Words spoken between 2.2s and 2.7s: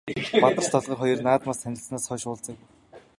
уулзаагүй.